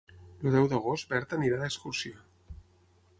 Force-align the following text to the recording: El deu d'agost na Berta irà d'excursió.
El 0.45 0.55
deu 0.55 0.69
d'agost 0.71 1.07
na 1.07 1.11
Berta 1.13 1.39
irà 1.49 1.59
d'excursió. 1.61 2.27